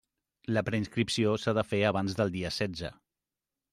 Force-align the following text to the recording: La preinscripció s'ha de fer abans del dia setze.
La 0.55 0.61
preinscripció 0.69 1.35
s'ha 1.43 1.55
de 1.59 1.65
fer 1.73 1.81
abans 1.93 2.17
del 2.21 2.33
dia 2.39 2.53
setze. 2.57 2.95